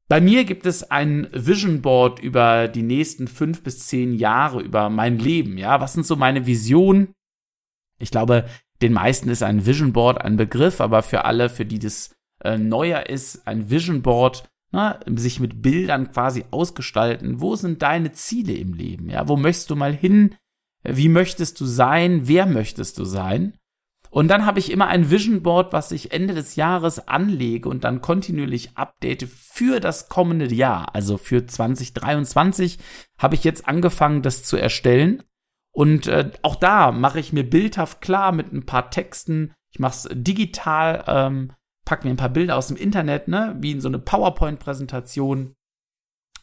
Bei 0.08 0.20
mir 0.20 0.44
gibt 0.44 0.66
es 0.66 0.90
ein 0.90 1.28
Vision 1.32 1.82
Board 1.82 2.18
über 2.18 2.66
die 2.66 2.82
nächsten 2.82 3.28
fünf 3.28 3.62
bis 3.62 3.86
zehn 3.86 4.12
Jahre, 4.12 4.60
über 4.60 4.90
mein 4.90 5.18
Leben. 5.18 5.56
Ja, 5.56 5.80
was 5.80 5.92
sind 5.92 6.04
so 6.04 6.16
meine 6.16 6.46
Visionen? 6.46 7.14
Ich 8.00 8.10
glaube, 8.10 8.48
den 8.82 8.92
meisten 8.92 9.28
ist 9.28 9.42
ein 9.42 9.66
Vision 9.66 9.92
Board 9.92 10.20
ein 10.20 10.36
Begriff, 10.36 10.80
aber 10.80 11.02
für 11.02 11.26
alle, 11.26 11.48
für 11.48 11.64
die 11.64 11.78
das 11.78 12.12
äh, 12.42 12.58
neuer 12.58 13.06
ist, 13.08 13.46
ein 13.46 13.70
Vision 13.70 14.02
Board, 14.02 14.50
na, 14.72 14.98
sich 15.14 15.38
mit 15.38 15.62
Bildern 15.62 16.10
quasi 16.10 16.44
ausgestalten. 16.50 17.40
Wo 17.40 17.54
sind 17.54 17.82
deine 17.82 18.10
Ziele 18.10 18.54
im 18.54 18.72
Leben? 18.72 19.10
Ja, 19.10 19.28
wo 19.28 19.36
möchtest 19.36 19.70
du 19.70 19.76
mal 19.76 19.94
hin? 19.94 20.34
Wie 20.82 21.08
möchtest 21.08 21.60
du 21.60 21.66
sein? 21.66 22.22
Wer 22.24 22.46
möchtest 22.46 22.98
du 22.98 23.04
sein? 23.04 23.54
Und 24.10 24.26
dann 24.26 24.44
habe 24.44 24.58
ich 24.58 24.72
immer 24.72 24.88
ein 24.88 25.10
Vision 25.10 25.42
Board, 25.42 25.72
was 25.72 25.92
ich 25.92 26.12
Ende 26.12 26.34
des 26.34 26.56
Jahres 26.56 27.06
anlege 27.06 27.68
und 27.68 27.84
dann 27.84 28.00
kontinuierlich 28.00 28.76
update 28.76 29.28
für 29.28 29.78
das 29.78 30.08
kommende 30.08 30.52
Jahr. 30.52 30.94
Also 30.94 31.16
für 31.16 31.46
2023 31.46 32.78
habe 33.18 33.36
ich 33.36 33.44
jetzt 33.44 33.68
angefangen, 33.68 34.22
das 34.22 34.42
zu 34.42 34.56
erstellen. 34.56 35.22
Und 35.72 36.08
äh, 36.08 36.32
auch 36.42 36.56
da 36.56 36.90
mache 36.90 37.20
ich 37.20 37.32
mir 37.32 37.48
bildhaft 37.48 38.00
klar 38.00 38.32
mit 38.32 38.52
ein 38.52 38.66
paar 38.66 38.90
Texten. 38.90 39.54
Ich 39.70 39.78
mache 39.78 39.94
es 39.94 40.08
digital, 40.12 41.04
ähm, 41.06 41.52
pack 41.84 42.04
mir 42.04 42.10
ein 42.10 42.16
paar 42.16 42.30
Bilder 42.30 42.56
aus 42.56 42.66
dem 42.66 42.76
Internet, 42.76 43.28
ne, 43.28 43.56
wie 43.60 43.70
in 43.70 43.80
so 43.80 43.86
eine 43.86 44.00
PowerPoint-Präsentation. 44.00 45.54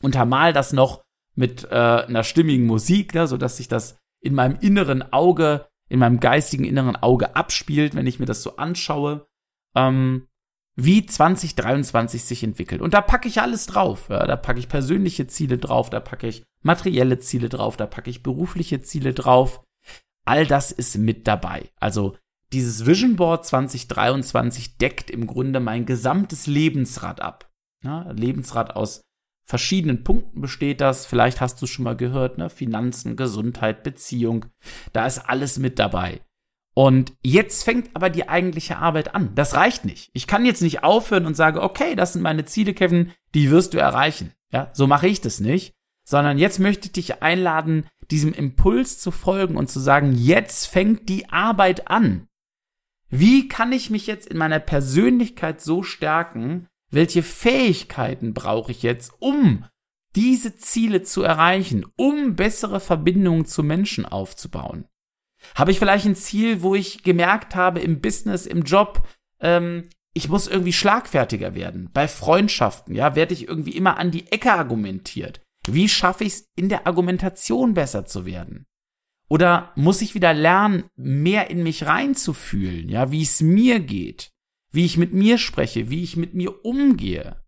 Untermal 0.01 0.53
das 0.53 0.71
noch 0.71 1.03
mit 1.35 1.65
äh, 1.65 1.75
einer 1.75 2.23
stimmigen 2.23 2.65
Musik, 2.65 3.13
ne, 3.13 3.27
so 3.27 3.35
dass 3.35 3.57
sich 3.57 3.67
das 3.67 3.97
in 4.27 4.35
meinem 4.35 4.57
inneren 4.59 5.13
Auge, 5.13 5.67
in 5.89 5.99
meinem 5.99 6.19
geistigen 6.19 6.65
inneren 6.65 6.95
Auge 6.95 7.35
abspielt, 7.35 7.95
wenn 7.95 8.05
ich 8.05 8.19
mir 8.19 8.25
das 8.25 8.43
so 8.43 8.57
anschaue, 8.57 9.25
ähm, 9.75 10.27
wie 10.75 11.05
2023 11.05 12.23
sich 12.23 12.43
entwickelt. 12.43 12.81
Und 12.81 12.93
da 12.93 13.01
packe 13.01 13.27
ich 13.27 13.41
alles 13.41 13.65
drauf. 13.65 14.09
Ja, 14.09 14.27
da 14.27 14.35
packe 14.35 14.59
ich 14.59 14.69
persönliche 14.69 15.25
Ziele 15.27 15.57
drauf, 15.57 15.89
da 15.89 15.99
packe 15.99 16.27
ich 16.27 16.43
materielle 16.61 17.19
Ziele 17.19 17.49
drauf, 17.49 17.77
da 17.77 17.87
packe 17.87 18.09
ich 18.09 18.21
berufliche 18.21 18.81
Ziele 18.81 19.13
drauf. 19.13 19.63
All 20.25 20.45
das 20.45 20.71
ist 20.71 20.97
mit 20.97 21.25
dabei. 21.25 21.71
Also 21.79 22.17
dieses 22.53 22.85
Vision 22.85 23.15
Board 23.15 23.45
2023 23.45 24.77
deckt 24.77 25.09
im 25.09 25.25
Grunde 25.25 25.59
mein 25.59 25.85
gesamtes 25.85 26.47
Lebensrad 26.47 27.21
ab. 27.21 27.49
Ja, 27.83 28.11
Lebensrad 28.11 28.75
aus 28.75 29.01
verschiedenen 29.47 30.03
Punkten 30.03 30.41
besteht 30.41 30.81
das. 30.81 31.05
Vielleicht 31.05 31.41
hast 31.41 31.61
du 31.61 31.67
schon 31.67 31.85
mal 31.85 31.95
gehört, 31.95 32.37
ne? 32.37 32.49
Finanzen, 32.49 33.15
Gesundheit, 33.15 33.81
Beziehung. 33.81 34.45
Da 34.93 35.07
ist 35.07 35.19
alles 35.19 35.57
mit 35.57 35.79
dabei. 35.79 36.21
Und 36.75 37.13
jetzt 37.23 37.63
fängt 37.63 37.95
aber 37.95 38.11
die 38.11 38.29
eigentliche 38.29 38.77
Arbeit 38.77 39.15
an. 39.15 39.33
Das 39.33 39.55
reicht 39.55 39.85
nicht. 39.85 40.11
Ich 40.13 40.27
kann 40.27 40.45
jetzt 40.45 40.61
nicht 40.61 40.83
aufhören 40.83 41.25
und 41.25 41.35
sage, 41.35 41.63
okay, 41.63 41.95
das 41.95 42.13
sind 42.13 42.21
meine 42.21 42.45
Ziele, 42.45 42.75
Kevin, 42.75 43.13
die 43.33 43.49
wirst 43.49 43.73
du 43.73 43.79
erreichen. 43.79 44.33
Ja, 44.51 44.69
so 44.73 44.85
mache 44.85 45.07
ich 45.07 45.21
das 45.21 45.39
nicht. 45.39 45.73
Sondern 46.03 46.37
jetzt 46.37 46.59
möchte 46.59 46.87
ich 46.87 46.91
dich 46.91 47.23
einladen, 47.23 47.87
diesem 48.11 48.31
Impuls 48.31 48.99
zu 48.99 49.11
folgen 49.11 49.57
und 49.57 49.69
zu 49.69 49.79
sagen, 49.79 50.13
jetzt 50.13 50.67
fängt 50.67 51.09
die 51.09 51.29
Arbeit 51.29 51.89
an. 51.89 52.27
Wie 53.09 53.47
kann 53.47 53.71
ich 53.71 53.89
mich 53.89 54.05
jetzt 54.05 54.27
in 54.27 54.37
meiner 54.37 54.59
Persönlichkeit 54.59 55.61
so 55.61 55.81
stärken? 55.81 56.67
Welche 56.89 57.23
Fähigkeiten 57.23 58.33
brauche 58.33 58.71
ich 58.71 58.83
jetzt, 58.83 59.11
um 59.19 59.65
diese 60.15 60.55
Ziele 60.55 61.03
zu 61.03 61.21
erreichen, 61.21 61.85
um 61.95 62.35
bessere 62.35 62.79
Verbindungen 62.79 63.45
zu 63.45 63.63
Menschen 63.63 64.05
aufzubauen? 64.05 64.85
Habe 65.55 65.71
ich 65.71 65.79
vielleicht 65.79 66.05
ein 66.05 66.15
Ziel, 66.15 66.61
wo 66.61 66.75
ich 66.75 67.03
gemerkt 67.03 67.55
habe 67.55 67.79
im 67.79 68.01
Business, 68.01 68.45
im 68.45 68.63
Job, 68.63 69.07
ähm, 69.39 69.89
ich 70.13 70.29
muss 70.29 70.47
irgendwie 70.47 70.73
schlagfertiger 70.73 71.53
werden. 71.53 71.89
Bei 71.93 72.07
Freundschaften, 72.07 72.95
ja, 72.95 73.15
werde 73.15 73.33
ich 73.33 73.47
irgendwie 73.47 73.75
immer 73.75 73.97
an 73.97 74.09
die 74.09 74.31
Ecke 74.31 74.51
argumentiert. 74.51 75.41
Wie 75.67 75.87
schaffe 75.87 76.23
ich 76.23 76.33
es, 76.33 76.47
in 76.55 76.69
der 76.69 76.87
Argumentation 76.87 77.75
besser 77.75 78.05
zu 78.05 78.25
werden? 78.25 78.65
Oder 79.29 79.73
muss 79.75 80.01
ich 80.01 80.15
wieder 80.15 80.33
lernen, 80.33 80.85
mehr 80.95 81.49
in 81.49 81.61
mich 81.61 81.85
reinzufühlen, 81.85 82.89
ja, 82.89 83.11
wie 83.11 83.21
es 83.21 83.41
mir 83.41 83.79
geht, 83.79 84.31
wie 84.71 84.85
ich 84.85 84.97
mit 84.97 85.13
mir 85.13 85.37
spreche, 85.37 85.89
wie 85.89 86.03
ich 86.03 86.17
mit 86.17 86.33
mir 86.33 86.65
umgehe? 86.65 87.43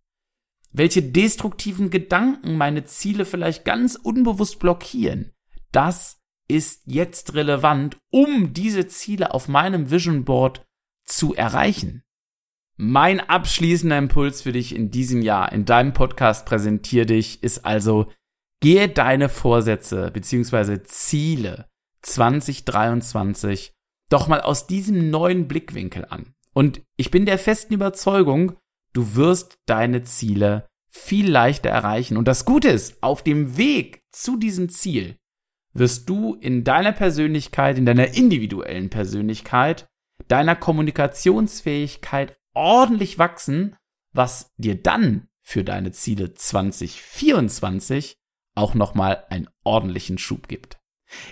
Welche 0.71 1.01
destruktiven 1.01 1.89
Gedanken 1.89 2.57
meine 2.57 2.85
Ziele 2.85 3.25
vielleicht 3.25 3.65
ganz 3.65 3.95
unbewusst 3.95 4.59
blockieren? 4.59 5.31
Das 5.71 6.21
ist 6.47 6.83
jetzt 6.85 7.33
relevant, 7.35 7.97
um 8.11 8.53
diese 8.53 8.87
Ziele 8.87 9.33
auf 9.33 9.47
meinem 9.47 9.91
Vision 9.91 10.25
Board 10.25 10.65
zu 11.05 11.35
erreichen. 11.35 12.03
Mein 12.77 13.19
abschließender 13.19 13.97
Impuls 13.97 14.41
für 14.41 14.53
dich 14.53 14.73
in 14.73 14.89
diesem 14.89 15.21
Jahr 15.21 15.51
in 15.51 15.65
deinem 15.65 15.93
Podcast 15.93 16.45
präsentier 16.45 17.05
dich 17.05 17.43
ist 17.43 17.65
also, 17.65 18.09
gehe 18.61 18.87
deine 18.87 19.27
Vorsätze 19.27 20.11
bzw. 20.11 20.83
Ziele 20.83 21.67
2023 22.03 23.73
doch 24.09 24.27
mal 24.27 24.41
aus 24.41 24.65
diesem 24.65 25.09
neuen 25.09 25.47
Blickwinkel 25.47 26.05
an. 26.09 26.33
Und 26.59 26.81
ich 26.97 27.09
bin 27.09 27.25
der 27.25 27.39
festen 27.39 27.73
Überzeugung, 27.73 28.57
du 28.91 29.15
wirst 29.15 29.59
deine 29.65 30.03
Ziele 30.03 30.67
viel 30.89 31.31
leichter 31.31 31.69
erreichen. 31.69 32.17
Und 32.17 32.27
das 32.27 32.43
Gute 32.43 32.67
ist, 32.67 33.01
auf 33.01 33.23
dem 33.23 33.55
Weg 33.55 34.03
zu 34.11 34.35
diesem 34.35 34.67
Ziel 34.67 35.15
wirst 35.71 36.09
du 36.09 36.35
in 36.35 36.65
deiner 36.65 36.91
Persönlichkeit, 36.91 37.77
in 37.77 37.85
deiner 37.85 38.13
individuellen 38.13 38.89
Persönlichkeit, 38.89 39.87
deiner 40.27 40.57
Kommunikationsfähigkeit 40.57 42.37
ordentlich 42.53 43.17
wachsen, 43.17 43.77
was 44.11 44.51
dir 44.57 44.75
dann 44.75 45.29
für 45.41 45.63
deine 45.63 45.93
Ziele 45.93 46.33
2024 46.33 48.17
auch 48.55 48.73
nochmal 48.73 49.23
einen 49.29 49.47
ordentlichen 49.63 50.17
Schub 50.17 50.49
gibt. 50.49 50.78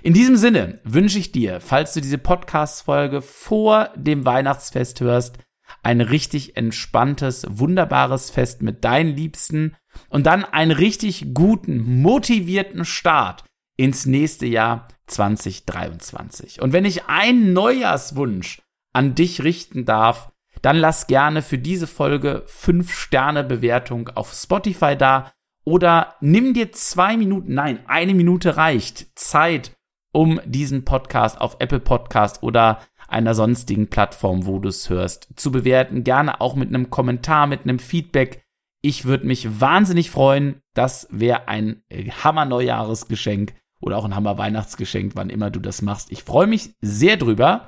In 0.02 0.14
diesem 0.14 0.38
Sinne 0.38 0.80
wünsche 0.84 1.20
ich 1.20 1.32
dir, 1.32 1.62
falls 1.62 1.94
du 1.94 2.02
diese 2.02 2.18
Podcast-Folge 2.18 3.22
vor 3.22 3.90
dem 3.96 4.26
Weihnachtsfest 4.26 5.02
hörst, 5.02 5.38
ein 5.84 6.02
richtig 6.02 6.58
entspanntes, 6.58 7.46
wunderbares 7.50 8.30
Fest 8.30 8.62
mit 8.62 8.84
deinen 8.84 9.16
Liebsten 9.16 9.76
und 10.10 10.26
dann 10.26 10.46
einen 10.46 10.72
richtig 10.72 11.34
guten, 11.34 12.02
motivierten 12.02 12.86
Start 12.86 13.44
ins 13.76 14.06
nächste 14.06 14.46
Jahr 14.46 14.88
2023. 15.08 16.62
Und 16.62 16.74
wenn 16.74 16.86
ich 16.86 17.06
einen 17.06 17.54
Neujahrswunsch 17.54 18.62
an 18.94 19.16
dich 19.16 19.44
richten 19.44 19.86
darf, 19.86 20.32
dann 20.62 20.78
lass 20.78 21.08
gerne 21.08 21.42
für 21.42 21.58
diese 21.58 21.88
Folge 21.88 22.44
5 22.48 22.92
Sterne 22.92 23.44
Bewertung 23.44 24.10
auf 24.10 24.34
Spotify 24.34 24.98
da 24.98 25.32
oder 25.68 26.16
nimm 26.22 26.54
dir 26.54 26.72
zwei 26.72 27.18
Minuten, 27.18 27.54
nein, 27.54 27.80
eine 27.88 28.14
Minute 28.14 28.56
reicht 28.56 29.20
Zeit, 29.20 29.76
um 30.14 30.40
diesen 30.46 30.86
Podcast 30.86 31.42
auf 31.42 31.58
Apple 31.60 31.82
Podcast 31.82 32.42
oder 32.42 32.80
einer 33.10 33.36
sonstigen 33.36 33.90
Plattform, 33.90 34.46
wo 34.46 34.60
du 34.60 34.70
es 34.70 34.90
hörst, 34.90 35.28
zu 35.36 35.52
bewerten. 35.52 36.06
Gerne 36.06 36.40
auch 36.40 36.56
mit 36.56 36.70
einem 36.70 36.90
Kommentar, 36.90 37.48
mit 37.48 37.64
einem 37.64 37.80
Feedback. 37.80 38.46
Ich 38.82 39.04
würde 39.04 39.28
mich 39.28 39.60
wahnsinnig 39.60 40.10
freuen. 40.10 40.62
Das 40.74 41.06
wäre 41.12 41.50
ein 41.50 41.84
Hammer 42.24 42.46
Neujahresgeschenk 42.46 43.54
oder 43.82 43.98
auch 43.98 44.06
ein 44.06 44.16
Hammer 44.16 44.38
Weihnachtsgeschenk, 44.38 45.18
wann 45.18 45.30
immer 45.30 45.50
du 45.50 45.60
das 45.60 45.82
machst. 45.82 46.14
Ich 46.14 46.24
freue 46.24 46.48
mich 46.48 46.76
sehr 46.80 47.18
drüber 47.18 47.66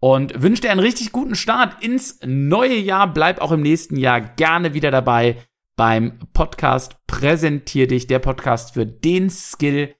und 0.00 0.40
wünsche 0.40 0.62
dir 0.62 0.70
einen 0.70 0.80
richtig 0.80 1.12
guten 1.12 1.34
Start 1.34 1.84
ins 1.84 2.20
neue 2.24 2.78
Jahr. 2.78 3.12
Bleib 3.12 3.42
auch 3.42 3.52
im 3.52 3.60
nächsten 3.60 3.98
Jahr 3.98 4.22
gerne 4.22 4.72
wieder 4.72 4.90
dabei 4.90 5.36
beim 5.76 6.18
Podcast 6.32 6.96
Präsentier 7.06 7.86
dich, 7.86 8.06
der 8.06 8.18
Podcast 8.18 8.74
für 8.74 8.86
den 8.86 9.30
Skill, 9.30 9.94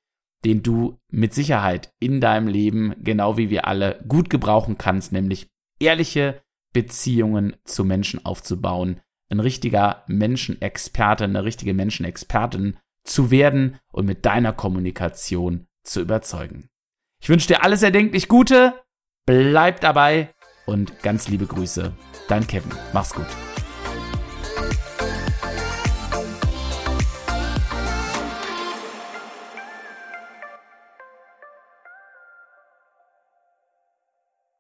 den 0.45 0.63
du 0.63 0.99
mit 1.09 1.35
Sicherheit 1.35 1.93
in 1.99 2.21
deinem 2.21 2.47
Leben, 2.47 2.95
genau 2.99 3.37
wie 3.37 3.51
wir 3.51 3.67
alle, 3.67 4.03
gut 4.09 4.31
gebrauchen 4.31 4.79
kannst, 4.79 5.13
nämlich 5.13 5.49
ehrliche 5.81 6.43
Beziehungen 6.73 7.57
zu 7.65 7.85
Menschen 7.85 8.25
aufzubauen, 8.25 9.01
ein 9.31 9.41
richtiger 9.41 10.05
Menschenexperte, 10.07 11.25
eine 11.25 11.45
richtige 11.45 11.75
Menschenexpertin 11.75 12.77
zu 13.05 13.31
werden 13.31 13.79
und 13.93 14.07
mit 14.07 14.27
deiner 14.27 14.53
Kommunikation 14.53 15.67
zu 15.83 16.01
überzeugen. 16.01 16.69
Ich 17.21 17.29
wünsche 17.29 17.49
dir 17.49 17.63
alles 17.63 17.83
erdenklich 17.83 18.29
Gute. 18.29 18.75
Bleib 19.27 19.81
dabei 19.81 20.35
und 20.67 21.03
ganz 21.03 21.29
liebe 21.29 21.47
Grüße, 21.47 21.93
dein 22.29 22.47
Kevin. 22.47 22.73
Mach's 22.93 23.15
gut. 23.15 23.27